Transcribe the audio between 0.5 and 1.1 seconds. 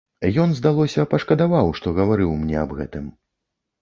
здалося,